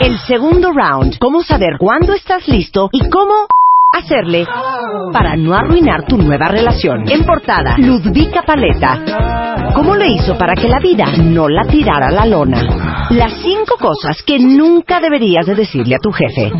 El 0.00 0.18
segundo 0.18 0.72
round, 0.72 1.18
cómo 1.18 1.42
saber 1.42 1.76
cuándo 1.78 2.14
estás 2.14 2.46
listo 2.48 2.88
y 2.92 3.08
cómo 3.08 3.46
hacerle 3.92 4.46
para 5.12 5.36
no 5.36 5.54
arruinar 5.54 6.06
tu 6.06 6.16
nueva 6.16 6.46
relación. 6.46 7.10
En 7.10 7.24
portada, 7.24 7.76
Ludvika 7.78 8.42
Paleta. 8.42 9.72
¿Cómo 9.74 9.96
le 9.96 10.08
hizo 10.08 10.36
para 10.38 10.54
que 10.54 10.68
la 10.68 10.78
vida 10.78 11.06
no 11.16 11.48
la 11.48 11.64
tirara 11.64 12.08
a 12.08 12.12
la 12.12 12.26
lona? 12.26 13.08
Las 13.10 13.32
cinco 13.42 13.76
cosas 13.78 14.22
que 14.22 14.38
nunca 14.38 15.00
deberías 15.00 15.46
de 15.46 15.54
decirle 15.54 15.96
a 15.96 15.98
tu 15.98 16.12
jefe. 16.12 16.52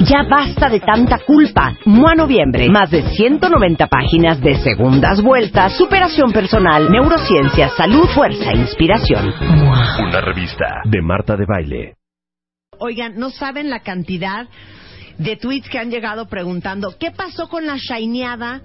Ya 0.00 0.22
basta 0.28 0.68
de 0.68 0.80
tanta 0.80 1.18
culpa. 1.20 1.74
Mua 1.84 2.14
Noviembre. 2.14 2.68
Más 2.68 2.90
de 2.90 3.02
190 3.02 3.86
páginas 3.86 4.40
de 4.40 4.56
segundas 4.56 5.22
vueltas, 5.22 5.76
superación 5.76 6.32
personal, 6.32 6.90
neurociencia, 6.90 7.68
salud, 7.70 8.06
fuerza 8.14 8.50
e 8.52 8.58
inspiración. 8.58 9.32
Una 10.00 10.20
revista 10.20 10.82
de 10.84 11.02
Marta 11.02 11.36
de 11.36 11.44
Baile. 11.46 11.97
Oigan, 12.78 13.18
no 13.18 13.30
saben 13.30 13.70
la 13.70 13.80
cantidad 13.80 14.48
de 15.18 15.36
tweets 15.36 15.68
que 15.68 15.78
han 15.78 15.90
llegado 15.90 16.28
preguntando 16.28 16.96
qué 16.98 17.10
pasó 17.10 17.48
con 17.48 17.66
la 17.66 17.76
shineada 17.76 18.62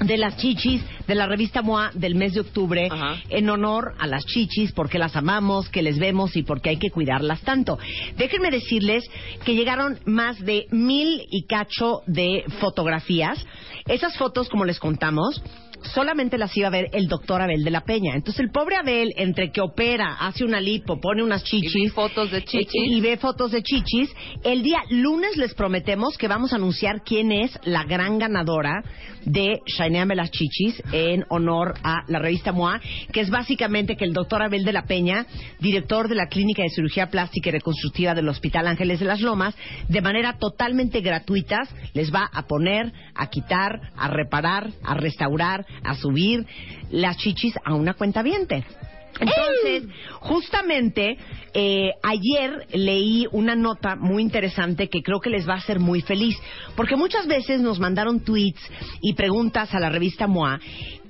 de 0.00 0.16
las 0.16 0.36
chichis 0.38 0.82
de 1.06 1.14
la 1.14 1.26
revista 1.26 1.62
MOA 1.62 1.90
del 1.94 2.14
mes 2.14 2.34
de 2.34 2.40
octubre 2.40 2.88
en 3.28 3.50
honor 3.50 3.94
a 3.98 4.06
las 4.06 4.24
chichis 4.24 4.72
porque 4.72 4.98
las 4.98 5.16
amamos, 5.16 5.68
que 5.68 5.82
les 5.82 5.98
vemos 5.98 6.34
y 6.36 6.42
porque 6.42 6.70
hay 6.70 6.78
que 6.78 6.90
cuidarlas 6.90 7.42
tanto. 7.42 7.78
Déjenme 8.16 8.50
decirles 8.50 9.04
que 9.44 9.54
llegaron 9.54 9.98
más 10.06 10.38
de 10.40 10.66
mil 10.70 11.26
y 11.30 11.44
cacho 11.46 12.02
de 12.06 12.44
fotografías. 12.60 13.44
Esas 13.86 14.16
fotos, 14.16 14.48
como 14.48 14.64
les 14.64 14.78
contamos, 14.78 15.42
solamente 15.84 16.38
las 16.38 16.56
iba 16.56 16.68
a 16.68 16.70
ver 16.70 16.88
el 16.92 17.08
doctor 17.08 17.40
Abel 17.42 17.64
de 17.64 17.70
la 17.70 17.82
Peña. 17.82 18.14
Entonces 18.14 18.40
el 18.40 18.50
pobre 18.50 18.76
Abel, 18.76 19.12
entre 19.16 19.50
que 19.50 19.60
opera, 19.60 20.16
hace 20.20 20.44
una 20.44 20.60
lipo, 20.60 21.00
pone 21.00 21.22
unas 21.22 21.44
chichis. 21.44 21.74
Y 21.74 21.84
ve 21.84 21.90
fotos 21.90 22.30
de 22.30 22.44
chichis. 22.44 22.74
Y, 22.74 22.94
y 22.94 23.00
ve 23.00 23.16
fotos 23.16 23.50
de 23.50 23.62
chichis. 23.62 24.10
El 24.44 24.62
día 24.62 24.82
lunes 24.90 25.36
les 25.36 25.54
prometemos 25.54 26.16
que 26.18 26.28
vamos 26.28 26.52
a 26.52 26.56
anunciar 26.56 27.02
quién 27.04 27.32
es 27.32 27.58
la 27.64 27.84
gran 27.84 28.18
ganadora 28.18 28.82
de 29.24 29.60
Shineame 29.66 30.14
las 30.14 30.30
chichis 30.30 30.82
en 30.92 31.24
honor 31.28 31.74
a 31.82 32.04
la 32.08 32.18
revista 32.18 32.52
MOA, 32.52 32.80
que 33.12 33.20
es 33.20 33.30
básicamente 33.30 33.96
que 33.96 34.04
el 34.04 34.12
doctor 34.12 34.42
Abel 34.42 34.64
de 34.64 34.72
la 34.72 34.84
Peña, 34.84 35.26
director 35.60 36.08
de 36.08 36.14
la 36.14 36.26
Clínica 36.26 36.62
de 36.62 36.70
Cirugía 36.70 37.08
Plástica 37.08 37.48
y 37.48 37.52
Reconstructiva 37.52 38.14
del 38.14 38.28
Hospital 38.28 38.66
Ángeles 38.66 39.00
de 39.00 39.06
las 39.06 39.20
Lomas, 39.20 39.54
de 39.88 40.00
manera 40.00 40.38
totalmente 40.38 41.00
gratuita 41.00 41.60
les 41.94 42.12
va 42.12 42.28
a 42.32 42.42
poner, 42.46 42.92
a 43.14 43.28
quitar, 43.28 43.92
a 43.96 44.08
reparar, 44.08 44.70
a 44.84 44.94
restaurar, 44.94 45.64
a 45.82 45.94
subir 45.94 46.46
las 46.90 47.16
chichis 47.16 47.54
a 47.64 47.74
una 47.74 47.94
cuenta 47.94 48.22
viente. 48.22 48.64
Entonces, 49.20 49.84
justamente 50.20 51.18
eh, 51.52 51.90
ayer 52.02 52.66
leí 52.72 53.26
una 53.30 53.54
nota 53.54 53.94
muy 53.94 54.22
interesante 54.22 54.88
que 54.88 55.02
creo 55.02 55.20
que 55.20 55.30
les 55.30 55.46
va 55.46 55.54
a 55.54 55.58
hacer 55.58 55.80
muy 55.80 56.00
feliz, 56.00 56.36
porque 56.74 56.96
muchas 56.96 57.26
veces 57.26 57.60
nos 57.60 57.78
mandaron 57.78 58.20
tweets 58.20 58.60
y 59.02 59.12
preguntas 59.12 59.74
a 59.74 59.80
la 59.80 59.90
revista 59.90 60.26
MOA 60.26 60.60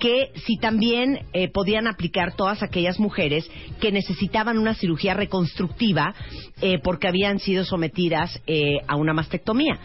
que 0.02 0.32
si 0.46 0.56
también 0.56 1.20
eh, 1.32 1.48
podían 1.48 1.86
aplicar 1.86 2.34
todas 2.34 2.64
aquellas 2.64 2.98
mujeres 2.98 3.48
que 3.80 3.92
necesitaban 3.92 4.58
una 4.58 4.74
cirugía 4.74 5.14
reconstructiva 5.14 6.12
eh, 6.60 6.80
porque 6.82 7.06
habían 7.06 7.38
sido 7.38 7.64
sometidas 7.64 8.40
eh, 8.48 8.78
a 8.88 8.96
una 8.96 9.12
mastectomía. 9.12 9.78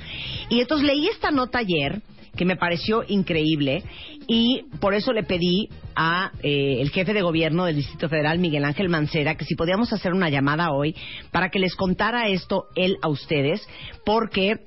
Y 0.49 0.59
entonces 0.59 0.87
leí 0.87 1.07
esta 1.07 1.29
nota 1.29 1.59
ayer 1.59 2.01
que 2.37 2.45
me 2.45 2.55
pareció 2.55 3.03
increíble 3.07 3.83
y 4.27 4.63
por 4.79 4.93
eso 4.93 5.11
le 5.11 5.23
pedí 5.23 5.69
a 5.95 6.31
eh, 6.41 6.77
el 6.79 6.89
jefe 6.91 7.13
de 7.13 7.21
gobierno 7.21 7.65
del 7.65 7.75
Distrito 7.75 8.07
Federal, 8.07 8.39
Miguel 8.39 8.63
Ángel 8.63 8.87
Mancera, 8.87 9.35
que 9.35 9.43
si 9.43 9.55
podíamos 9.55 9.91
hacer 9.91 10.13
una 10.13 10.29
llamada 10.29 10.71
hoy 10.71 10.95
para 11.31 11.49
que 11.49 11.59
les 11.59 11.75
contara 11.75 12.29
esto 12.29 12.67
él 12.75 12.97
a 13.01 13.09
ustedes, 13.09 13.67
porque 14.05 14.59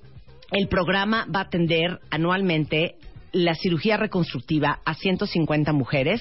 el 0.53 0.69
programa 0.69 1.27
va 1.35 1.41
a 1.41 1.45
atender 1.45 2.01
anualmente 2.11 2.97
la 3.33 3.55
cirugía 3.55 3.97
reconstructiva 3.97 4.81
a 4.85 4.95
150 4.95 5.73
mujeres 5.73 6.21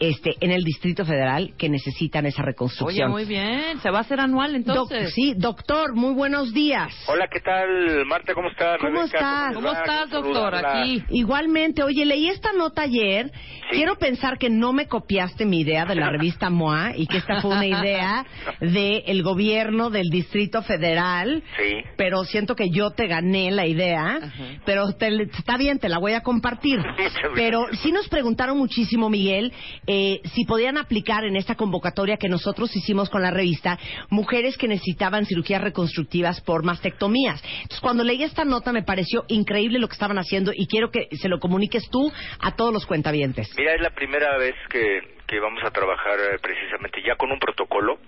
este, 0.00 0.34
en 0.40 0.50
el 0.50 0.62
Distrito 0.64 1.04
Federal 1.04 1.54
que 1.56 1.68
necesitan 1.68 2.26
esa 2.26 2.42
Oye, 2.42 2.46
reconstrucción. 2.52 3.10
muy 3.10 3.24
bien. 3.24 3.80
¿Se 3.80 3.90
va 3.90 3.98
a 3.98 4.00
hacer 4.02 4.20
anual 4.20 4.54
entonces? 4.54 5.04
Doc- 5.04 5.10
sí, 5.12 5.34
doctor, 5.36 5.94
muy 5.94 6.12
buenos 6.14 6.52
días. 6.52 6.92
Hola, 7.08 7.26
¿qué 7.32 7.40
tal, 7.40 8.04
Marta? 8.06 8.34
¿Cómo 8.34 8.48
estás? 8.48 8.78
¿Cómo 8.78 8.90
Rebeca? 8.98 9.04
estás? 9.18 9.54
¿Cómo 9.54 9.72
estás, 9.72 10.10
doctor? 10.10 10.54
Aquí. 10.54 11.02
Igualmente, 11.10 11.82
oye, 11.82 12.04
leí 12.04 12.28
esta 12.28 12.52
nota 12.52 12.82
ayer. 12.82 13.30
Sí. 13.70 13.76
Quiero 13.76 13.96
pensar 13.96 14.36
que 14.36 14.50
no 14.50 14.72
me 14.74 14.86
copiaste 14.86 15.46
mi 15.46 15.60
idea 15.60 15.86
de 15.86 15.94
la 15.94 16.10
revista 16.10 16.50
MOA 16.50 16.92
y 16.96 17.06
que 17.06 17.16
esta 17.18 17.40
fue 17.40 17.52
una 17.52 17.66
idea 17.66 18.26
del 18.60 19.22
gobierno 19.22 19.88
del 19.88 20.10
Distrito 20.10 20.62
Federal. 20.62 21.42
Sí. 21.56 21.76
Pero 21.96 22.24
siento 22.24 22.54
que 22.54 22.68
yo 22.68 22.90
te 22.90 23.06
gané 23.06 23.50
la 23.50 23.66
idea. 23.66 24.20
Pero 24.66 24.92
te- 24.92 25.22
está 25.22 25.56
bien, 25.56 25.78
te 25.78 25.88
la 25.88 25.98
voy 25.98 26.12
a 26.12 26.20
compartir. 26.20 26.41
Muchas 26.98 27.32
Pero 27.34 27.66
sí 27.82 27.92
nos 27.92 28.08
preguntaron 28.08 28.58
muchísimo, 28.58 29.08
Miguel, 29.08 29.52
eh, 29.86 30.20
si 30.34 30.44
podían 30.44 30.76
aplicar 30.76 31.24
en 31.24 31.36
esta 31.36 31.54
convocatoria 31.54 32.16
que 32.16 32.28
nosotros 32.28 32.74
hicimos 32.76 33.08
con 33.08 33.22
la 33.22 33.30
revista 33.30 33.78
mujeres 34.10 34.56
que 34.56 34.68
necesitaban 34.68 35.26
cirugías 35.26 35.62
reconstructivas 35.62 36.40
por 36.40 36.64
mastectomías. 36.64 37.42
Entonces, 37.44 37.80
cuando 37.80 38.04
leí 38.04 38.22
esta 38.22 38.44
nota 38.44 38.72
me 38.72 38.82
pareció 38.82 39.24
increíble 39.28 39.78
lo 39.78 39.88
que 39.88 39.94
estaban 39.94 40.18
haciendo 40.18 40.52
y 40.54 40.66
quiero 40.66 40.90
que 40.90 41.08
se 41.12 41.28
lo 41.28 41.38
comuniques 41.38 41.88
tú 41.90 42.12
a 42.40 42.56
todos 42.56 42.72
los 42.72 42.86
cuentavientes. 42.86 43.48
Mira, 43.56 43.74
es 43.74 43.80
la 43.80 43.90
primera 43.90 44.36
vez 44.38 44.54
que, 44.70 45.00
que 45.32 45.40
vamos 45.40 45.64
a 45.64 45.70
trabajar 45.70 46.18
eh, 46.20 46.38
precisamente 46.42 47.00
ya 47.00 47.16
con 47.16 47.32
un 47.32 47.38
protocolo. 47.38 47.98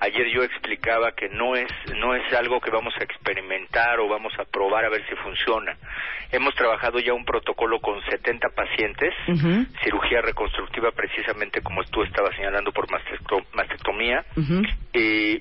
Ayer 0.00 0.26
yo 0.28 0.42
explicaba 0.42 1.12
que 1.12 1.30
no 1.30 1.56
es 1.56 1.70
no 1.96 2.14
es 2.14 2.30
algo 2.34 2.60
que 2.60 2.70
vamos 2.70 2.92
a 3.00 3.04
experimentar 3.04 3.98
o 4.00 4.06
vamos 4.08 4.34
a 4.38 4.44
probar 4.44 4.84
a 4.84 4.90
ver 4.90 5.02
si 5.08 5.14
funciona. 5.16 5.78
Hemos 6.30 6.54
trabajado 6.54 6.98
ya 6.98 7.14
un 7.14 7.24
protocolo 7.24 7.80
con 7.80 8.02
70 8.04 8.50
pacientes, 8.50 9.14
cirugía 9.82 10.20
reconstructiva 10.20 10.90
precisamente 10.92 11.62
como 11.62 11.82
tú 11.84 12.02
estabas 12.02 12.36
señalando 12.36 12.70
por 12.70 12.86
mastecto- 12.90 13.46
mastectomía. 13.54 14.22
Eh, 14.92 15.40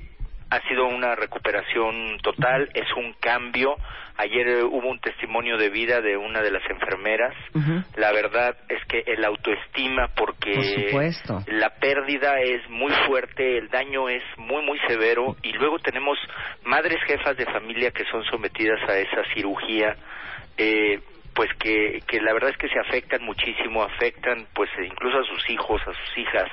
ha 0.54 0.68
sido 0.68 0.86
una 0.86 1.16
recuperación 1.16 2.20
total, 2.22 2.70
es 2.74 2.88
un 2.96 3.14
cambio. 3.20 3.76
Ayer 4.18 4.48
eh, 4.48 4.64
hubo 4.64 4.88
un 4.88 5.00
testimonio 5.00 5.58
de 5.58 5.70
vida 5.70 6.00
de 6.00 6.16
una 6.16 6.42
de 6.42 6.52
las 6.52 6.62
enfermeras. 6.70 7.34
La 7.96 8.12
verdad 8.12 8.56
es 8.70 8.86
que 8.88 9.04
el 9.08 9.26
autoestima, 9.26 10.10
porque 10.16 10.52
Por 10.54 10.62
la 11.48 11.70
pérdida 11.72 12.40
es 12.40 12.70
muy 12.70 12.92
fuerte, 13.08 13.58
el 13.58 13.70
daño 13.70 14.10
es 14.10 14.24
muy, 14.38 14.64
muy 14.64 14.80
severo, 14.88 15.36
y 15.42 15.54
luego 15.54 15.80
tenemos 15.80 16.18
madres 16.64 17.02
jefas 17.08 17.36
de 17.38 17.46
familia 17.46 17.92
que 17.92 18.06
son 18.06 18.24
sometidas 18.26 18.80
a 18.88 18.98
esa 18.98 19.24
cirugía. 19.34 19.96
Eh, 20.58 21.00
pues 21.34 21.50
que, 21.58 22.04
que 22.08 22.22
la 22.22 22.32
verdad 22.34 22.52
es 22.52 22.58
que 22.58 22.70
se 22.70 22.80
afectan 22.80 23.24
muchísimo, 23.24 23.82
afectan 23.82 24.46
pues 24.54 24.70
incluso 24.78 25.18
a 25.18 25.24
sus 25.24 25.50
hijos, 25.50 25.82
a 25.82 25.94
sus 25.94 26.18
hijas, 26.18 26.48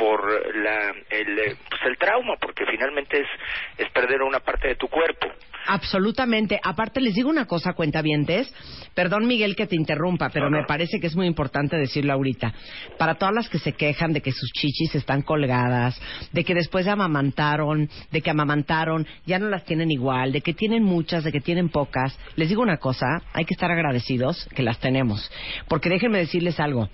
por 0.00 0.56
la, 0.56 0.94
el, 1.10 1.38
eh, 1.38 1.56
pues 1.68 1.82
el 1.84 1.98
trauma, 1.98 2.36
porque 2.40 2.64
finalmente 2.64 3.20
es, 3.20 3.28
es 3.76 3.90
perder 3.92 4.22
una 4.22 4.40
parte 4.40 4.68
de 4.68 4.76
tu 4.76 4.88
cuerpo. 4.88 5.26
Absolutamente. 5.66 6.58
Aparte, 6.64 7.02
les 7.02 7.14
digo 7.14 7.28
una 7.28 7.44
cosa, 7.44 7.74
cuentavientes. 7.74 8.50
Perdón, 8.94 9.26
Miguel, 9.26 9.54
que 9.54 9.66
te 9.66 9.76
interrumpa, 9.76 10.30
pero 10.30 10.46
No, 10.46 10.52
no. 10.52 10.62
me 10.62 10.66
parece 10.66 10.98
que 11.00 11.06
es 11.06 11.14
muy 11.14 11.26
importante 11.26 11.76
decirlo 11.76 12.14
ahorita. 12.14 12.54
Para 12.96 13.16
todas 13.16 13.34
las 13.34 13.50
que 13.50 13.58
se 13.58 13.74
quejan 13.74 14.14
de 14.14 14.22
que 14.22 14.32
sus 14.32 14.50
chichis 14.52 14.94
están 14.94 15.20
colgadas, 15.20 16.00
de 16.32 16.44
que 16.44 16.54
después 16.54 16.86
de 16.86 16.92
amamantaron, 16.92 17.90
de 18.10 18.22
que 18.22 18.30
amamantaron, 18.30 19.06
ya 19.26 19.38
no 19.38 19.50
las 19.50 19.64
tienen 19.66 19.90
igual, 19.90 20.32
de 20.32 20.40
que 20.40 20.54
tienen 20.54 20.82
muchas, 20.82 21.24
de 21.24 21.30
que 21.32 21.40
tienen 21.42 21.68
pocas, 21.68 22.18
les 22.36 22.48
digo 22.48 22.62
una 22.62 22.78
cosa, 22.78 23.06
hay 23.34 23.44
que 23.44 23.52
estar 23.54 23.70
agradecidos 23.70 24.48
que 24.56 24.62
las 24.62 24.80
tenemos. 24.80 25.30
Porque 25.68 25.90
déjenme 25.90 26.18
decirles 26.18 26.58
algo. 26.58 26.88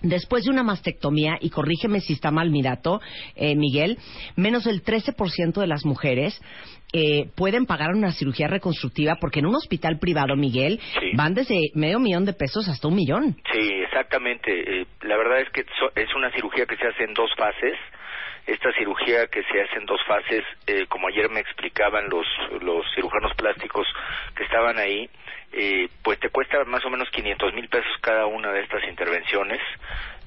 Después 0.00 0.44
de 0.44 0.50
una 0.50 0.62
mastectomía, 0.62 1.38
y 1.40 1.50
corrígeme 1.50 2.00
si 2.00 2.12
está 2.12 2.30
mal 2.30 2.50
Mirato, 2.50 3.00
eh, 3.34 3.56
Miguel, 3.56 3.98
menos 4.36 4.64
del 4.64 4.82
13% 4.82 5.60
de 5.60 5.66
las 5.66 5.84
mujeres 5.84 6.40
eh, 6.94 7.28
pueden 7.36 7.66
pagar 7.66 7.90
una 7.94 8.12
cirugía 8.12 8.46
reconstructiva 8.48 9.16
porque 9.20 9.40
en 9.40 9.46
un 9.46 9.54
hospital 9.56 9.98
privado, 9.98 10.36
Miguel, 10.36 10.80
Sí. 11.00 11.10
van 11.16 11.34
desde 11.34 11.58
medio 11.74 11.98
millón 11.98 12.24
de 12.24 12.32
pesos 12.32 12.66
hasta 12.68 12.88
un 12.88 12.94
millón. 12.94 13.36
Sí, 13.52 13.60
exactamente. 13.84 14.50
Eh, 14.82 14.86
la 15.02 15.16
verdad 15.18 15.40
es 15.40 15.50
que 15.50 15.64
so- 15.78 15.90
es 15.94 16.08
una 16.16 16.30
cirugía 16.32 16.64
que 16.64 16.76
se 16.76 16.86
hace 16.86 17.04
en 17.04 17.12
dos 17.12 17.30
fases. 17.36 17.74
Esta 18.48 18.72
cirugía 18.72 19.26
que 19.26 19.42
se 19.44 19.60
hace 19.60 19.76
en 19.76 19.84
dos 19.84 20.00
fases, 20.06 20.42
eh, 20.66 20.86
como 20.88 21.08
ayer 21.08 21.28
me 21.28 21.40
explicaban 21.40 22.08
los, 22.08 22.26
los 22.62 22.84
cirujanos 22.94 23.34
plásticos 23.34 23.86
que 24.34 24.44
estaban 24.44 24.78
ahí, 24.78 25.08
eh, 25.52 25.88
pues 26.02 26.18
te 26.18 26.30
cuesta 26.30 26.64
más 26.64 26.82
o 26.86 26.90
menos 26.90 27.10
500 27.10 27.52
mil 27.52 27.68
pesos 27.68 27.92
cada 28.00 28.24
una 28.24 28.50
de 28.50 28.62
estas 28.62 28.82
intervenciones. 28.84 29.60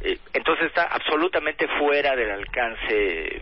Eh, 0.02 0.20
entonces 0.34 0.68
está 0.68 0.84
absolutamente 0.84 1.68
fuera 1.80 2.16
del 2.16 2.30
alcance 2.30 3.42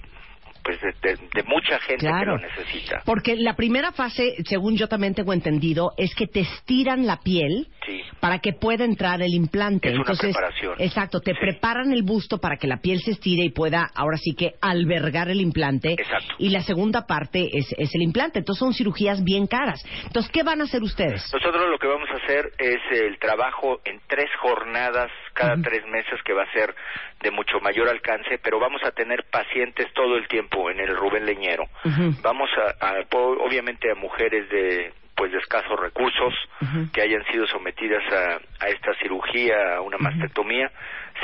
pues 0.69 0.81
de, 0.81 1.09
de- 1.09 1.15
de 1.33 1.43
mucha 1.43 1.79
gente 1.79 2.05
Claro. 2.05 2.37
que 2.37 2.43
lo 2.43 2.47
necesita. 2.49 3.01
Porque 3.05 3.35
la 3.35 3.55
primera 3.55 3.91
fase, 3.91 4.35
según 4.45 4.77
yo 4.77 4.87
también 4.87 5.15
tengo 5.15 5.33
entendido, 5.33 5.91
es 5.97 6.13
que 6.13 6.27
te 6.27 6.41
estiran 6.41 7.07
la 7.07 7.17
piel 7.21 7.67
Sí. 7.87 8.01
para 8.19 8.37
que 8.39 8.53
pueda 8.53 8.85
entrar 8.85 9.21
el 9.21 9.33
implante. 9.33 9.87
Es 9.89 9.93
una 9.95 10.01
Entonces, 10.03 10.35
preparación. 10.35 10.75
exacto, 10.77 11.21
te 11.21 11.33
Sí. 11.33 11.39
preparan 11.39 11.91
el 11.91 12.03
busto 12.03 12.37
para 12.39 12.57
que 12.57 12.67
la 12.67 12.77
piel 12.81 12.99
se 12.99 13.11
estire 13.11 13.43
y 13.45 13.49
pueda 13.49 13.89
ahora 13.95 14.17
sí 14.17 14.35
que 14.35 14.53
albergar 14.61 15.29
el 15.29 15.41
implante. 15.41 15.93
Exacto. 15.93 16.35
Y 16.37 16.49
la 16.49 16.61
segunda 16.61 17.07
parte 17.07 17.49
es, 17.51 17.73
es 17.77 17.89
el 17.95 18.03
implante. 18.03 18.39
Entonces 18.39 18.59
son 18.59 18.73
cirugías 18.73 19.23
bien 19.23 19.47
caras. 19.47 19.83
Entonces, 20.05 20.31
¿qué 20.31 20.43
van 20.43 20.61
a 20.61 20.65
hacer 20.65 20.83
ustedes? 20.83 21.23
Nosotros 21.33 21.67
lo 21.69 21.79
que 21.79 21.87
vamos 21.87 22.07
a 22.11 22.23
hacer 22.23 22.51
es 22.59 22.77
el 22.91 23.17
trabajo 23.17 23.79
en 23.85 23.99
tres 24.07 24.29
jornadas 24.39 25.09
cada 25.39 25.55
tres 25.61 25.85
meses 25.87 26.21
que 26.23 26.33
va 26.33 26.43
a 26.43 26.51
ser 26.51 26.75
de 27.21 27.31
mucho 27.31 27.61
mayor 27.61 27.87
alcance, 27.87 28.37
pero 28.43 28.59
vamos 28.59 28.83
a 28.83 28.91
tener 28.91 29.23
pacientes 29.23 29.87
todo 29.93 30.17
el 30.17 30.27
tiempo 30.27 30.69
en 30.69 30.81
el 30.81 30.93
Rubén 30.95 31.25
Leñero. 31.25 31.63
Vamos 32.21 32.49
a, 32.57 33.05
obviamente 33.13 33.89
a 33.89 33.95
mujeres 33.95 34.49
de 34.49 34.91
pues 35.15 35.33
de 35.33 35.37
escasos 35.39 35.77
recursos 35.77 36.33
que 36.93 37.01
hayan 37.01 37.25
sido 37.25 37.45
sometidas 37.47 38.03
a, 38.11 38.65
a 38.65 38.69
esta 38.69 38.93
cirugía, 39.01 39.75
a 39.75 39.81
una 39.81 39.97
mastectomía, 39.97 40.71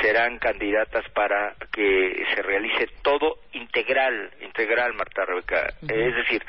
serán 0.02 0.38
candidatas 0.38 1.08
para 1.14 1.54
que 1.72 2.24
se 2.34 2.42
realice 2.42 2.88
todo 3.02 3.38
integral, 3.52 4.30
integral, 4.42 4.92
Marta 4.92 5.24
Rebeca. 5.24 5.72
Es 5.80 6.14
decir, 6.14 6.44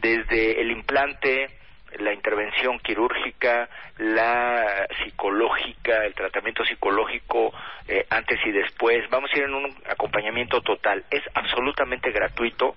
desde 0.00 0.62
el 0.62 0.70
implante, 0.70 1.57
la 1.98 2.12
intervención 2.12 2.78
quirúrgica, 2.80 3.68
la 3.98 4.86
psicológica, 5.02 6.04
el 6.04 6.14
tratamiento 6.14 6.64
psicológico 6.64 7.52
eh, 7.86 8.06
antes 8.10 8.38
y 8.44 8.50
después. 8.52 9.08
Vamos 9.10 9.30
a 9.32 9.38
ir 9.38 9.44
en 9.44 9.54
un 9.54 9.74
acompañamiento 9.88 10.60
total. 10.60 11.04
Es 11.10 11.22
absolutamente 11.34 12.10
gratuito. 12.10 12.76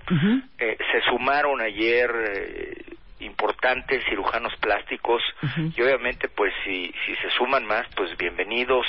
Eh, 0.57 0.77
se 0.91 1.01
sumaron 1.09 1.61
ayer 1.61 2.09
eh, 2.29 2.83
importantes 3.19 4.03
cirujanos 4.09 4.55
plásticos 4.59 5.21
y 5.75 5.81
obviamente 5.81 6.27
pues 6.27 6.53
si, 6.63 6.91
si 7.05 7.15
se 7.17 7.29
suman 7.31 7.65
más 7.65 7.85
pues 7.95 8.17
bienvenidos. 8.17 8.85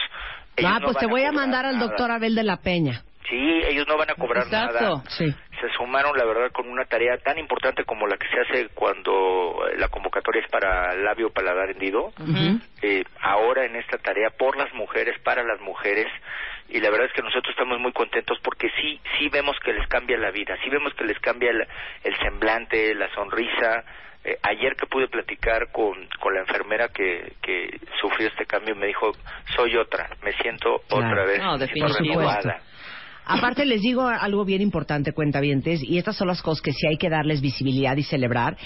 Ellos 0.56 0.72
Ah, 0.74 0.80
pues 0.82 0.96
te 0.98 1.06
voy 1.06 1.24
a 1.24 1.32
mandar 1.32 1.66
al 1.66 1.78
doctor 1.78 2.10
Abel 2.10 2.34
de 2.34 2.42
la 2.42 2.58
Peña. 2.58 3.02
Sí, 3.28 3.62
ellos 3.68 3.86
no 3.88 3.96
van 3.96 4.10
a 4.10 4.14
cobrar 4.14 4.44
Exacto. 4.44 4.80
nada 4.80 5.04
Sí. 5.10 5.34
Se 5.62 5.72
sumaron, 5.74 6.16
la 6.18 6.24
verdad, 6.24 6.50
con 6.52 6.68
una 6.68 6.84
tarea 6.84 7.16
tan 7.18 7.38
importante 7.38 7.84
como 7.84 8.06
la 8.06 8.16
que 8.18 8.28
se 8.28 8.40
hace 8.40 8.68
cuando 8.74 9.66
eh, 9.68 9.78
la 9.78 9.88
convocatoria 9.88 10.42
es 10.42 10.50
para 10.50 10.94
labio 10.96 11.30
paladar 11.30 11.70
hendido. 11.70 12.08
Ujú. 12.18 12.60
Eh, 12.82 13.04
ahora 13.20 13.64
en 13.64 13.76
esta 13.76 13.96
tarea 13.98 14.30
por 14.30 14.56
las 14.56 14.74
mujeres, 14.74 15.18
para 15.22 15.42
las 15.44 15.60
mujeres, 15.60 16.08
y 16.68 16.80
la 16.80 16.90
verdad 16.90 17.06
es 17.06 17.12
que 17.12 17.22
nosotros 17.22 17.50
estamos 17.50 17.78
muy 17.78 17.92
contentos 17.92 18.38
porque 18.42 18.68
sí, 18.80 19.00
sí 19.18 19.28
vemos 19.28 19.56
que 19.64 19.72
les 19.72 19.86
cambia 19.88 20.18
la 20.18 20.30
vida, 20.30 20.56
sí 20.64 20.68
vemos 20.70 20.92
que 20.94 21.04
les 21.04 21.18
cambia 21.20 21.50
el, 21.50 21.66
el 22.04 22.16
semblante, 22.18 22.94
la 22.94 23.08
sonrisa. 23.14 23.84
Eh, 24.24 24.38
ayer 24.44 24.76
que 24.76 24.86
pude 24.86 25.08
platicar 25.08 25.72
con, 25.72 26.06
con 26.20 26.32
la 26.32 26.40
enfermera 26.42 26.88
que, 26.90 27.32
que 27.42 27.80
sufrió 28.00 28.28
este 28.28 28.46
cambio, 28.46 28.76
me 28.76 28.86
dijo, 28.86 29.10
soy 29.56 29.76
otra, 29.76 30.08
me 30.22 30.32
siento 30.34 30.80
Claro. 30.88 31.06
otra 31.08 31.24
vez 31.24 31.38
No, 31.40 31.58
renovada. 31.58 32.60
Aparte 33.24 33.64
les 33.64 33.80
digo 33.80 34.06
algo 34.06 34.44
bien 34.44 34.62
importante, 34.62 35.12
cuentavientes, 35.12 35.82
y 35.82 35.98
estas 35.98 36.16
son 36.16 36.28
las 36.28 36.42
cosas 36.42 36.62
que 36.62 36.72
sí 36.72 36.86
hay 36.86 36.96
que 36.96 37.08
darles 37.08 37.40
visibilidad 37.40 37.96
y 37.96 38.02
celebrar, 38.02 38.56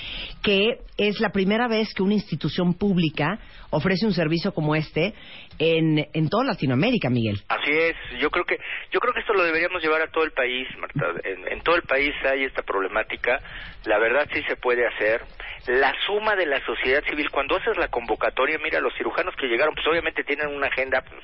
que 0.43 0.79
es 0.97 1.21
la 1.21 1.31
primera 1.31 1.69
vez 1.69 1.93
que 1.95 2.03
una 2.03 2.15
institución 2.15 2.75
pública 2.75 3.39
ofrece 3.71 4.07
un 4.07 4.13
servicio 4.13 4.53
como 4.53 4.75
este 4.75 5.15
en, 5.59 6.07
en 6.13 6.29
toda 6.29 6.45
Latinoamérica, 6.45 7.11
Miguel. 7.11 7.43
Así 7.49 7.71
es, 7.71 7.95
yo 8.21 8.31
creo 8.31 8.45
que 8.45 8.59
yo 8.93 9.01
creo 9.01 9.13
que 9.13 9.21
esto 9.21 9.35
lo 9.35 9.45
deberíamos 9.45 9.83
llevar 9.83 10.03
a 10.03 10.11
todo 10.11 10.25
el 10.25 10.33
país, 10.33 10.67
Marta. 10.79 11.07
En, 11.25 11.53
en 11.53 11.61
todo 11.63 11.77
el 11.77 11.83
país 11.83 12.15
hay 12.25 12.45
esta 12.45 12.63
problemática. 12.63 13.41
La 13.85 13.99
verdad 13.99 14.29
sí 14.33 14.43
se 14.49 14.57
puede 14.57 14.87
hacer. 14.87 15.23
La 15.67 15.93
suma 16.07 16.37
de 16.37 16.47
la 16.47 16.65
sociedad 16.65 17.03
civil 17.05 17.31
cuando 17.31 17.57
haces 17.57 17.77
la 17.77 17.89
convocatoria, 17.89 18.59
mira, 18.63 18.81
los 18.81 18.95
cirujanos 18.97 19.35
que 19.37 19.49
llegaron, 19.49 19.75
pues 19.75 19.87
obviamente 19.87 20.23
tienen 20.25 20.49
una 20.49 20.69
agenda 20.69 21.03
pues, 21.03 21.23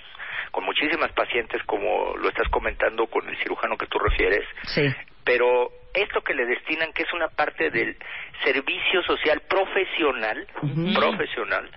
con 0.51 0.65
muchísimas 0.65 1.13
pacientes, 1.13 1.63
como 1.65 2.17
lo 2.17 2.29
estás 2.29 2.49
comentando 2.51 3.07
con 3.07 3.22
el 3.29 3.37
cirujano 3.39 3.77
que 3.77 3.87
tú 3.87 3.99
refieres 3.99 4.45
Sí. 4.75 4.93
pero 5.25 5.71
esto 5.95 6.23
que 6.23 6.33
le 6.35 6.47
destinan, 6.47 6.93
que 6.93 7.03
es 7.03 7.13
una 7.13 7.29
parte 7.29 7.71
del 7.71 7.97
servicio 8.43 9.03
social 9.03 9.41
profesional, 9.49 10.47
profesional, 10.95 11.71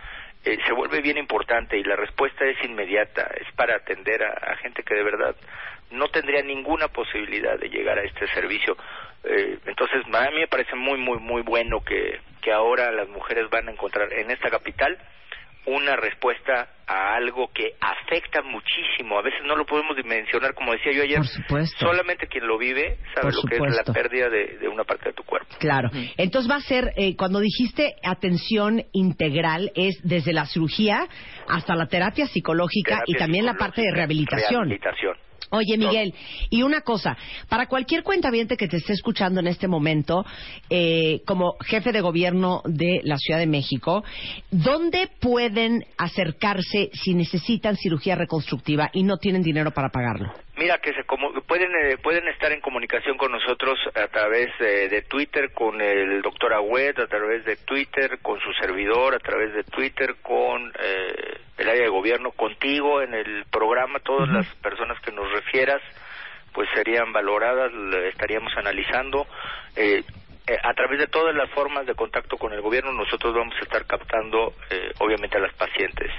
eh, 0.46 0.58
se 0.66 0.74
vuelve 0.74 1.02
bien 1.02 1.18
importante 1.18 1.78
y 1.78 1.84
la 1.84 1.96
respuesta 1.96 2.46
es 2.46 2.64
inmediata, 2.64 3.30
es 3.42 3.52
para 3.56 3.76
atender 3.76 4.24
a, 4.24 4.32
a 4.54 4.56
gente 4.58 4.84
que 4.84 4.96
de 4.96 5.04
verdad 5.04 5.36
no 5.92 6.08
tendría 6.08 6.42
ninguna 6.44 6.88
posibilidad 6.88 7.60
de 7.60 7.70
llegar 7.70 8.00
a 8.00 8.04
este 8.04 8.28
servicio. 8.28 8.78
Eh, 9.24 9.58
entonces, 9.66 10.02
a 10.12 10.30
mí 10.32 10.38
me 10.40 10.48
parece 10.48 10.76
muy, 10.76 10.98
muy, 11.00 11.20
muy 11.20 11.42
bueno 11.42 11.82
que, 11.84 12.20
que 12.42 12.52
ahora 12.52 12.92
las 12.92 13.10
mujeres 13.10 13.50
van 13.50 13.68
a 13.68 13.72
encontrar 13.72 14.12
en 14.14 14.32
esta 14.32 14.50
capital 14.50 14.98
una 15.66 15.96
respuesta 15.96 16.70
a 16.88 17.16
algo 17.16 17.50
que 17.54 17.74
afecta 17.82 18.42
muchísimo. 18.44 19.18
A 19.18 19.22
veces 19.24 19.40
no 19.46 19.56
lo 19.56 19.66
podemos 19.66 19.96
dimensionar, 19.96 20.54
como 20.54 20.74
decía 20.74 20.92
yo 20.92 21.04
ayer. 21.04 21.18
Por 21.18 21.28
supuesto. 21.28 21.78
Solamente 21.80 22.28
quien 22.28 22.46
lo 22.48 22.58
vive 22.58 22.98
sabe 23.14 23.32
Por 23.32 23.36
lo 23.36 23.42
que 23.44 23.56
es 23.56 23.86
la 23.86 23.94
pérdida 23.94 24.30
de, 24.30 24.58
de 24.60 24.68
una 24.68 24.84
parte 24.84 25.10
de 25.10 25.14
tu 25.14 25.24
cuerpo. 25.24 25.56
Claro. 25.60 25.90
Entonces 26.18 26.50
va 26.50 26.58
a 26.58 26.62
ser, 26.62 26.92
eh, 26.96 27.16
cuando 27.16 27.40
dijiste 27.40 27.96
atención 28.04 28.84
integral, 28.92 29.72
es 29.76 30.00
desde 30.04 30.34
la 30.34 30.46
cirugía 30.46 31.08
hasta 31.48 31.76
la 31.76 31.88
terapia 31.88 32.28
psicológica 32.28 33.04
y 33.08 33.16
también 33.16 33.46
la 33.46 33.56
parte 33.56 33.82
de 33.82 33.92
rehabilitación. 33.92 34.70
Rehabilitación. 34.70 35.25
Oye, 35.52 35.78
Miguel, 35.78 36.14
y 36.50 36.64
una 36.64 36.82
cosa, 36.82 37.18
para 37.50 37.68
cualquier 37.68 38.04
cuentaviente 38.04 38.58
que 38.58 38.68
te 38.68 38.78
esté 38.78 38.94
escuchando 38.94 39.40
en 39.40 39.48
este 39.48 39.68
momento, 39.68 40.26
eh, 40.70 41.22
como 41.26 41.56
jefe 41.64 41.92
de 41.92 42.02
gobierno 42.02 42.62
de 42.66 43.02
la 43.04 43.18
Ciudad 43.18 43.40
de 43.40 43.48
México, 43.48 44.04
¿dónde 44.52 45.10
pueden 45.20 45.86
acercarse 45.98 46.90
si 46.94 47.14
necesitan 47.14 47.76
cirugía 47.76 48.16
reconstructiva 48.16 48.90
y 48.94 49.04
no 49.04 49.18
tienen 49.18 49.44
dinero 49.44 49.72
para 49.72 49.90
pagarlo? 49.90 50.34
Mira 50.58 50.78
que 50.78 50.94
se 50.94 51.04
como, 51.04 51.34
pueden 51.42 51.70
eh, 51.84 51.98
pueden 52.02 52.28
estar 52.30 52.50
en 52.54 52.62
comunicación 52.62 53.18
con 53.18 53.30
nosotros 53.30 53.78
a 53.94 54.08
través 54.08 54.50
eh, 54.62 54.88
de 54.88 55.02
Twitter 55.02 55.52
con 55.52 55.82
el 55.82 56.22
doctor 56.22 56.54
Agüed, 56.54 56.98
a 56.98 57.08
través 57.08 57.44
de 57.44 57.58
Twitter 57.58 58.20
con 58.22 58.40
su 58.40 58.54
servidor, 58.54 59.16
a 59.16 59.20
través 59.20 59.54
de 59.54 59.64
Twitter 59.66 60.16
con 60.22 60.72
eh, 60.80 61.40
el 61.58 61.70
área 61.70 61.84
de 61.84 61.90
gobierno, 61.90 62.32
contigo 62.32 63.02
en 63.02 63.14
el 63.14 63.44
programa, 63.52 64.00
todas 64.00 64.30
las 64.30 64.48
personas 64.56 64.75
refieras 65.56 65.82
pues 66.54 66.70
serían 66.74 67.12
valoradas, 67.12 67.70
estaríamos 68.14 68.52
analizando. 68.56 69.28
Eh, 69.76 70.04
eh, 70.48 70.58
a 70.64 70.74
través 70.74 71.00
de 71.00 71.08
todas 71.08 71.36
las 71.36 71.50
formas 71.50 71.86
de 71.86 71.96
contacto 71.96 72.38
con 72.38 72.54
el 72.54 72.62
gobierno 72.62 72.94
nosotros 72.94 73.34
vamos 73.34 73.56
a 73.60 73.64
estar 73.64 73.86
captando 73.86 74.54
eh, 74.70 74.92
obviamente 75.00 75.38
a 75.38 75.42
las 75.42 75.54
pacientes. 75.56 76.12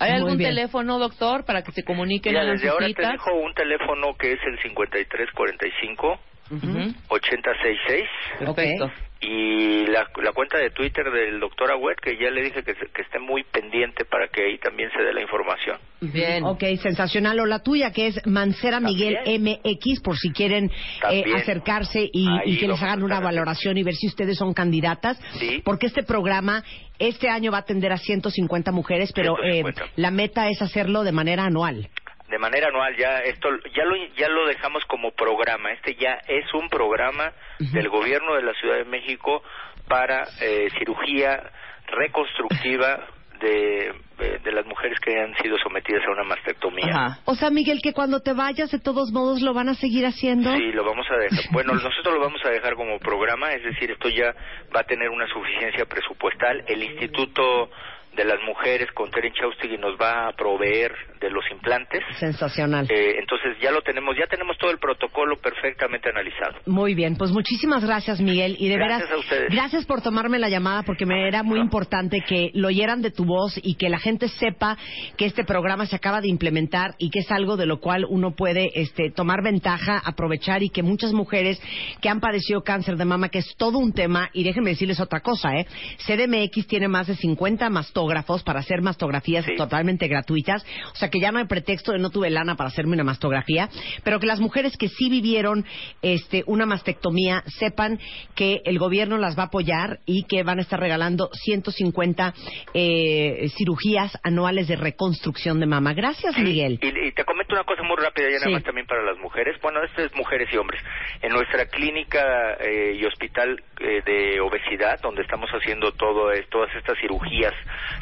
¿Hay 0.00 0.10
Muy 0.10 0.20
algún 0.20 0.38
bien. 0.38 0.50
teléfono, 0.50 0.98
doctor, 0.98 1.44
para 1.44 1.62
que 1.62 1.70
se 1.70 1.84
comuniquen 1.84 2.32
Mira, 2.32 2.42
a 2.42 2.44
las 2.44 2.60
desde 2.60 2.70
ahora 2.70 2.88
te 2.88 3.06
dejo 3.06 3.34
un 3.34 3.54
teléfono 3.54 4.16
que 4.18 4.32
es 4.32 4.40
el 4.46 4.58
5345 4.62 6.18
Ujú. 6.50 6.92
8066 7.08 8.04
Perfecto. 8.38 8.92
y 9.20 9.86
la, 9.86 10.06
la 10.22 10.32
cuenta 10.32 10.58
de 10.58 10.70
Twitter 10.70 11.10
del 11.10 11.40
doctor 11.40 11.70
Agüet 11.70 11.98
que 12.00 12.18
ya 12.18 12.30
le 12.30 12.42
dije 12.42 12.62
que, 12.62 12.72
esté 12.72 13.18
muy 13.18 13.44
pendiente 13.44 14.04
para 14.04 14.28
que 14.28 14.44
ahí 14.44 14.58
también 14.58 14.90
se 14.90 15.02
dé 15.02 15.14
la 15.14 15.22
información. 15.22 15.78
Bien. 16.00 16.44
Ok, 16.44 16.62
sensacional. 16.82 17.40
O 17.40 17.46
la 17.46 17.60
tuya, 17.60 17.92
que 17.92 18.08
es 18.08 18.26
Mancera 18.26 18.80
Miguel 18.80 19.16
MX, 19.26 20.00
por 20.02 20.18
si 20.18 20.30
quieren 20.32 20.70
eh, 21.10 21.24
acercarse 21.34 22.08
y, 22.12 22.58
que 22.58 22.68
les 22.68 22.82
hagan 22.82 23.02
una 23.02 23.20
valoración 23.20 23.78
y 23.78 23.82
ver 23.82 23.94
si 23.94 24.08
ustedes 24.08 24.36
son 24.36 24.52
candidatas. 24.52 25.18
Sí. 25.38 25.62
Porque 25.64 25.86
este 25.86 26.02
programa 26.02 26.62
este 26.98 27.28
año 27.28 27.50
va 27.50 27.58
a 27.58 27.60
atender 27.62 27.92
a 27.92 27.96
150 27.96 28.70
mujeres, 28.70 29.12
pero 29.14 29.36
eh, 29.42 29.62
150. 29.62 29.84
la 29.96 30.10
meta 30.10 30.48
es 30.48 30.60
hacerlo 30.62 31.02
de 31.02 31.12
manera 31.12 31.44
anual. 31.44 31.88
De 32.28 32.38
manera 32.38 32.68
anual 32.68 32.96
ya 32.96 33.18
esto 33.18 33.48
ya 33.76 33.84
lo 33.84 33.96
ya 34.16 34.28
lo 34.28 34.46
dejamos 34.46 34.84
como 34.86 35.12
programa. 35.12 35.72
Este 35.72 35.94
ya 35.94 36.18
es 36.26 36.52
un 36.54 36.68
programa 36.68 37.32
del 37.58 37.88
gobierno 37.88 38.34
de 38.34 38.42
la 38.42 38.54
Ciudad 38.54 38.76
de 38.76 38.84
México 38.84 39.42
para 39.88 40.24
eh, 40.40 40.68
cirugía 40.78 41.42
reconstructiva 41.86 43.06
de, 43.40 43.92
de, 44.18 44.38
de 44.38 44.52
las 44.52 44.64
mujeres 44.66 44.98
que 45.00 45.18
han 45.20 45.34
sido 45.42 45.58
sometidas 45.58 46.02
a 46.06 46.12
una 46.12 46.24
mastectomía. 46.24 46.88
Ajá. 46.88 47.18
O 47.26 47.34
sea, 47.34 47.50
Miguel, 47.50 47.80
que 47.82 47.92
cuando 47.92 48.20
te 48.20 48.32
vayas, 48.32 48.70
de 48.70 48.80
todos 48.80 49.12
modos, 49.12 49.42
lo 49.42 49.52
van 49.52 49.68
a 49.68 49.74
seguir 49.74 50.06
haciendo. 50.06 50.52
Sí, 50.54 50.72
lo 50.72 50.84
vamos 50.84 51.06
a 51.10 51.16
dejar. 51.16 51.44
Bueno, 51.52 51.74
nosotros 51.74 52.14
lo 52.14 52.20
vamos 52.20 52.40
a 52.44 52.50
dejar 52.50 52.74
como 52.74 52.98
programa, 52.98 53.52
es 53.52 53.62
decir, 53.62 53.90
esto 53.90 54.08
ya 54.08 54.34
va 54.74 54.80
a 54.80 54.84
tener 54.84 55.08
una 55.08 55.26
suficiencia 55.28 55.84
presupuestal. 55.84 56.64
El 56.66 56.82
Instituto 56.82 57.70
de 58.16 58.24
las 58.24 58.40
mujeres 58.46 58.88
con 58.92 59.10
Teren 59.10 59.32
Chaustegui 59.32 59.78
nos 59.78 59.98
va 60.00 60.28
a 60.28 60.32
proveer 60.32 60.92
de 61.20 61.30
los 61.30 61.44
implantes. 61.50 62.02
Sensacional. 62.18 62.86
Eh, 62.90 63.16
entonces 63.18 63.56
ya 63.60 63.70
lo 63.70 63.82
tenemos, 63.82 64.16
ya 64.16 64.26
tenemos 64.26 64.56
todo 64.58 64.70
el 64.70 64.78
protocolo 64.78 65.36
perfectamente 65.36 66.08
analizado. 66.10 66.60
Muy 66.66 66.94
bien, 66.94 67.16
pues 67.16 67.30
muchísimas 67.30 67.84
gracias 67.84 68.20
Miguel 68.20 68.56
y 68.58 68.68
de 68.68 68.76
Gracias 68.76 69.00
veras 69.00 69.12
a 69.12 69.18
ustedes. 69.18 69.50
gracias 69.50 69.86
por 69.86 70.02
tomarme 70.02 70.38
la 70.38 70.48
llamada 70.48 70.82
porque 70.82 71.06
me 71.06 71.26
era 71.26 71.42
muy 71.42 71.58
importante 71.60 72.20
que 72.26 72.50
lo 72.54 72.68
oyeran 72.68 73.02
de 73.02 73.10
tu 73.10 73.24
voz 73.24 73.58
y 73.62 73.76
que 73.76 73.88
la 73.88 73.98
gente 73.98 74.28
sepa 74.28 74.76
que 75.16 75.26
este 75.26 75.44
programa 75.44 75.86
se 75.86 75.96
acaba 75.96 76.20
de 76.20 76.28
implementar 76.28 76.94
y 76.98 77.10
que 77.10 77.20
es 77.20 77.30
algo 77.30 77.56
de 77.56 77.66
lo 77.66 77.80
cual 77.80 78.04
uno 78.08 78.34
puede 78.34 78.70
este, 78.74 79.10
tomar 79.10 79.42
ventaja, 79.42 80.00
aprovechar 80.04 80.62
y 80.62 80.70
que 80.70 80.82
muchas 80.82 81.12
mujeres 81.12 81.60
que 82.00 82.08
han 82.08 82.20
padecido 82.20 82.62
cáncer 82.62 82.96
de 82.96 83.04
mama, 83.04 83.28
que 83.28 83.38
es 83.38 83.54
todo 83.56 83.78
un 83.78 83.92
tema, 83.92 84.30
y 84.32 84.44
déjenme 84.44 84.70
decirles 84.70 85.00
otra 85.00 85.20
cosa, 85.20 85.56
¿eh? 85.56 85.66
CDMX 86.06 86.66
tiene 86.66 86.88
más 86.88 87.06
de 87.06 87.16
50 87.16 87.70
mastógrafos 88.04 88.42
para 88.42 88.60
hacer 88.60 88.82
mastografías 88.82 89.44
Sí. 89.44 89.56
totalmente 89.56 90.08
gratuitas, 90.08 90.64
o 90.92 90.96
sea 90.96 91.08
que 91.10 91.20
ya 91.20 91.32
no 91.32 91.38
hay 91.38 91.46
pretexto 91.46 91.92
de 91.92 91.98
no 91.98 92.10
tuve 92.10 92.28
lana 92.30 92.54
para 92.56 92.68
hacerme 92.68 92.92
una 92.94 93.04
mastografía, 93.04 93.68
pero 94.02 94.20
que 94.20 94.26
las 94.26 94.40
mujeres 94.40 94.76
que 94.76 94.88
sí 94.88 95.08
vivieron 95.10 95.64
este, 96.02 96.44
una 96.46 96.66
mastectomía 96.66 97.42
sepan 97.46 97.98
que 98.34 98.60
el 98.64 98.78
gobierno 98.78 99.16
las 99.18 99.38
va 99.38 99.44
a 99.44 99.46
apoyar 99.46 99.98
y 100.06 100.24
que 100.24 100.42
van 100.42 100.58
a 100.58 100.62
estar 100.62 100.78
regalando 100.80 101.30
150 101.32 102.34
eh, 102.74 103.48
cirugías 103.56 104.18
anuales 104.22 104.68
de 104.68 104.76
reconstrucción 104.76 105.60
de 105.60 105.66
mama. 105.66 105.94
Gracias, 105.94 106.36
Miguel. 106.38 106.78
Y, 106.82 107.08
y 107.08 107.12
te 107.12 107.24
comento 107.24 107.54
una 107.54 107.64
cosa 107.64 107.82
muy 107.82 107.96
rápida, 107.96 108.28
ya 108.30 108.38
Sí. 108.38 108.44
nada 108.44 108.56
más 108.56 108.64
también 108.64 108.86
para 108.86 109.02
las 109.02 109.18
mujeres. 109.18 109.56
Bueno, 109.62 109.82
esto 109.82 110.02
es 110.02 110.14
mujeres 110.14 110.48
y 110.52 110.56
hombres. 110.56 110.82
En 111.22 111.32
nuestra 111.32 111.66
clínica 111.66 112.54
eh, 112.60 112.96
y 113.00 113.04
hospital 113.04 113.62
eh, 113.80 114.02
de 114.04 114.40
obesidad, 114.40 115.00
donde 115.00 115.22
estamos 115.22 115.48
haciendo 115.50 115.92
todo, 115.92 116.30
todas 116.50 116.74
estas 116.76 116.98
cirugías 116.98 117.52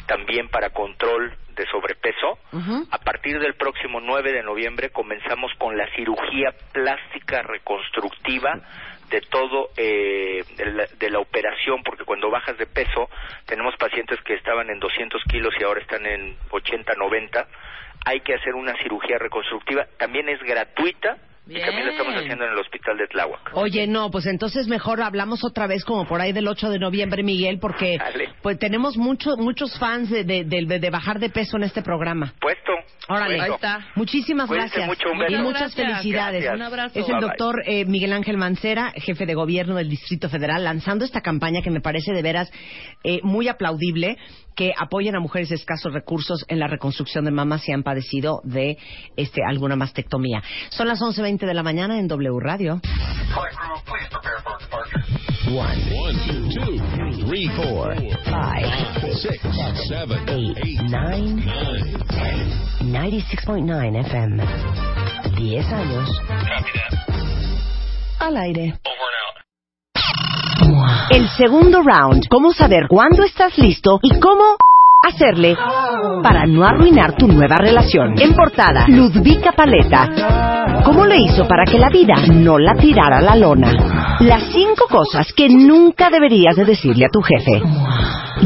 también 0.05 0.49
para 0.49 0.71
control 0.71 1.33
de 1.55 1.65
sobrepeso, 1.67 2.39
a 2.89 2.97
partir 2.99 3.39
del 3.39 3.53
próximo 3.55 3.99
9 4.01 4.33
de 4.33 4.43
noviembre 4.43 4.89
comenzamos 4.89 5.51
con 5.59 5.77
la 5.77 5.87
cirugía 5.95 6.51
plástica 6.71 7.43
reconstructiva 7.43 8.59
de 9.09 9.21
todo 9.21 9.69
eh, 9.77 10.43
de, 10.57 10.65
la, 10.65 10.85
de 10.97 11.09
la 11.11 11.19
operación 11.19 11.83
porque 11.83 12.05
cuando 12.05 12.31
bajas 12.31 12.57
de 12.57 12.65
peso 12.65 13.07
tenemos 13.45 13.75
pacientes 13.77 14.19
que 14.21 14.33
estaban 14.33 14.71
en 14.71 14.79
200 14.79 15.21
kilos 15.25 15.53
y 15.59 15.63
ahora 15.63 15.81
están 15.81 16.05
en 16.07 16.35
80 16.49 16.93
90 16.95 17.47
hay 18.05 18.19
que 18.21 18.33
hacer 18.33 18.55
una 18.55 18.75
cirugía 18.81 19.17
reconstructiva. 19.17 19.87
También 19.97 20.29
es 20.29 20.41
gratuita 20.41 21.17
y 21.47 21.59
también 21.59 21.85
la 21.85 21.91
estamos 21.91 22.13
Bien. 22.13 22.23
haciendo 22.23 22.45
en 22.45 22.51
el 22.53 22.59
hospital 22.59 22.97
de 22.97 23.07
Tláhuac 23.07 23.51
Oye, 23.53 23.85
no, 23.87 24.09
pues 24.11 24.25
entonces 24.27 24.67
mejor 24.67 25.01
hablamos 25.01 25.43
otra 25.43 25.67
vez 25.67 25.83
como 25.83 26.05
por 26.07 26.21
ahí 26.21 26.31
del 26.31 26.47
8 26.47 26.69
de 26.69 26.79
noviembre, 26.79 27.21
Miguel, 27.23 27.59
porque 27.59 27.97
Dale. 27.97 28.29
pues 28.41 28.57
tenemos 28.59 28.95
mucho, 28.97 29.35
muchos 29.37 29.77
fans 29.77 30.09
de, 30.09 30.23
de, 30.23 30.43
de- 30.45 30.79
de 30.79 30.89
bajar 30.89 31.19
de 31.19 31.29
peso 31.29 31.57
en 31.57 31.63
este 31.63 31.81
programa. 31.81 32.33
puesto 32.39 32.71
Órale. 33.09 33.35
puesto. 33.37 33.43
Ahí 33.51 33.55
está. 33.55 33.87
Muchísimas 33.95 34.49
gracias. 34.49 34.87
mucho, 34.87 35.11
un 35.11 35.19
beso. 35.19 35.33
y 35.33 35.37
muchas 35.37 35.75
Gracias. 35.75 35.87
felicidades. 36.01 36.43
Gracias. 36.43 36.55
Un 36.55 36.61
abrazo. 36.61 36.99
Es 36.99 37.05
el 37.07 37.13
Bye, 37.13 37.13
bye. 37.15 37.27
doctor 37.29 37.61
eh, 37.65 37.85
Miguel 37.85 38.13
Ángel 38.13 38.37
Mancera, 38.37 38.93
jefe 38.95 39.25
de 39.25 39.33
gobierno 39.33 39.75
del 39.75 39.89
Distrito 39.89 40.29
Federal, 40.29 40.63
lanzando 40.63 41.03
esta 41.03 41.21
campaña 41.21 41.61
que 41.61 41.69
me 41.69 41.81
parece 41.81 42.13
de 42.13 42.21
veras 42.21 42.51
eh, 43.03 43.19
muy 43.23 43.47
aplaudible, 43.49 44.17
que 44.55 44.71
apoyen 44.77 45.15
a 45.15 45.19
mujeres 45.19 45.49
de 45.49 45.55
escasos 45.55 45.91
recursos 45.93 46.45
en 46.47 46.59
la 46.59 46.67
reconstrucción 46.67 47.25
de 47.25 47.31
mamas 47.31 47.61
si 47.63 47.71
han 47.73 47.83
padecido 47.83 48.39
de 48.43 48.77
este 49.17 49.41
alguna 49.43 49.75
mastectomía. 49.75 50.41
Son 50.69 50.87
las 50.87 51.01
11.20 51.01 51.45
de 51.45 51.53
la 51.53 51.63
mañana 51.63 51.99
en 51.99 52.07
W 52.07 52.39
Radio. 52.39 52.79
One, 55.53 55.77
two, 56.51 57.27
three, 57.27 57.47
four, 57.55 57.93
Five, 58.25 59.13
six, 59.13 59.37
seven, 59.87 60.27
eight, 60.27 60.81
nine, 60.89 61.43
ten. 62.09 62.89
96.9 62.91 63.95
FM. 64.03 64.43
10 65.37 65.71
años. 65.71 66.09
Al 68.19 68.37
aire. 68.37 68.79
El 71.11 71.29
segundo 71.37 71.83
round. 71.83 72.27
Cómo 72.31 72.51
saber 72.51 72.87
cuándo 72.89 73.23
estás 73.23 73.55
listo 73.59 73.99
y 74.01 74.19
cómo 74.19 74.57
hacerle 75.03 75.55
para 76.23 76.45
no 76.45 76.63
arruinar 76.63 77.15
tu 77.15 77.27
nueva 77.27 77.57
relación. 77.57 78.15
En 78.19 78.33
portada, 78.33 78.85
Ludvika 78.87 79.51
Paleta. 79.51 80.81
¿Cómo 80.83 81.05
le 81.05 81.17
hizo 81.17 81.47
para 81.47 81.65
que 81.65 81.77
la 81.77 81.89
vida 81.89 82.15
no 82.33 82.57
la 82.57 82.75
tirara 82.75 83.17
a 83.17 83.21
la 83.21 83.35
lona? 83.35 83.71
Las 84.21 84.43
cinco 84.51 84.85
cosas 84.89 85.31
que 85.33 85.49
nunca 85.49 86.09
deberías 86.09 86.55
de 86.55 86.65
decirle 86.65 87.05
a 87.05 87.09
tu 87.09 87.21
jefe. 87.21 87.61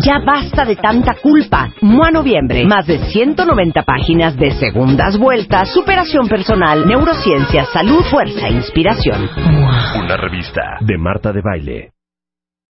Ya 0.02 0.20
basta 0.26 0.66
de 0.66 0.76
tanta 0.76 1.16
culpa. 1.16 1.70
Mua 1.82 2.12
Noviembre. 2.12 2.66
Más 2.66 2.86
de 2.86 3.00
190 3.00 3.84
páginas 3.84 4.36
de 4.36 4.52
segundas 4.52 5.18
vueltas, 5.18 5.70
superación 5.74 6.28
personal, 6.28 6.88
neurociencia, 6.88 7.66
salud, 7.66 8.04
fuerza 8.10 8.48
e 8.48 8.54
inspiración. 8.54 9.30
una 10.04 10.18
revista 10.18 10.78
de 10.82 10.98
Marta 10.98 11.32
de 11.32 11.42
Baile. 11.42 11.97